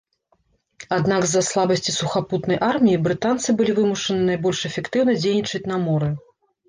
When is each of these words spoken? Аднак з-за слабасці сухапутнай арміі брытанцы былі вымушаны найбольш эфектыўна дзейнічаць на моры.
Аднак 0.95 1.21
з-за 1.25 1.41
слабасці 1.49 1.91
сухапутнай 1.99 2.59
арміі 2.71 3.01
брытанцы 3.09 3.49
былі 3.59 3.71
вымушаны 3.81 4.21
найбольш 4.31 4.63
эфектыўна 4.71 5.11
дзейнічаць 5.23 5.67
на 5.75 5.83
моры. 5.89 6.09